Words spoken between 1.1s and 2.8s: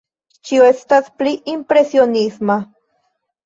pli impresionisma.